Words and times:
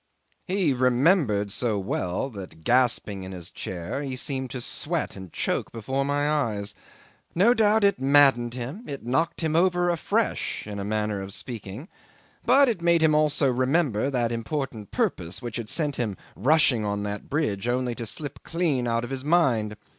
'He 0.47 0.73
remembered 0.73 1.51
so 1.51 1.77
well 1.77 2.31
that, 2.31 2.63
gasping 2.63 3.21
in 3.21 3.29
the 3.29 3.43
chair, 3.53 4.01
he 4.01 4.15
seemed 4.15 4.49
to 4.49 4.59
sweat 4.59 5.15
and 5.15 5.31
choke 5.31 5.71
before 5.71 6.03
my 6.03 6.27
eyes. 6.27 6.73
No 7.35 7.53
doubt 7.53 7.83
it 7.83 7.99
maddened 8.01 8.55
him; 8.55 8.83
it 8.87 9.05
knocked 9.05 9.41
him 9.41 9.55
over 9.55 9.89
afresh 9.91 10.65
in 10.65 10.79
a 10.79 10.83
manner 10.83 11.21
of 11.21 11.35
speaking 11.35 11.87
but 12.43 12.67
it 12.67 12.81
made 12.81 13.03
him 13.03 13.13
also 13.13 13.51
remember 13.51 14.09
that 14.09 14.31
important 14.31 14.89
purpose 14.89 15.39
which 15.39 15.57
had 15.57 15.69
sent 15.69 15.97
him 15.97 16.17
rushing 16.35 16.83
on 16.83 17.03
that 17.03 17.29
bridge 17.29 17.67
only 17.67 17.93
to 17.93 18.07
slip 18.07 18.41
clean 18.41 18.87
out 18.87 19.03
of 19.03 19.11
his 19.11 19.23
mind. 19.23 19.77